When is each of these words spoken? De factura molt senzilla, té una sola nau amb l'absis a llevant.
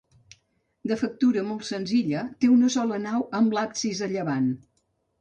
De 0.91 0.97
factura 1.01 1.43
molt 1.51 1.69
senzilla, 1.69 2.23
té 2.41 2.51
una 2.57 2.73
sola 2.79 3.01
nau 3.07 3.31
amb 3.41 3.57
l'absis 3.59 4.07
a 4.09 4.13
llevant. 4.17 4.53